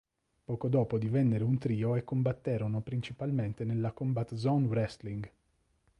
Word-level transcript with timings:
Poco 0.43 0.67
dopo 0.67 0.97
divennero 0.97 1.45
un 1.45 1.59
trio 1.59 1.95
e 1.95 2.03
combatterono 2.03 2.81
principalmente 2.81 3.63
nella 3.63 3.91
Combat 3.91 4.33
Zone 4.33 4.65
Wrestling. 4.65 5.31